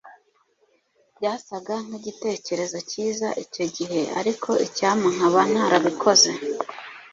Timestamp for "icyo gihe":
3.43-4.01